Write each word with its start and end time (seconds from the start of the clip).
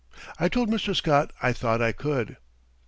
I 0.39 0.49
told 0.49 0.67
Mr. 0.71 0.95
Scott 0.95 1.31
I 1.43 1.53
thought 1.53 1.79
I 1.79 1.91
could. 1.91 2.37